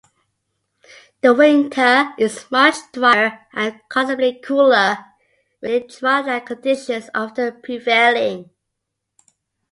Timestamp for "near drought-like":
5.69-6.47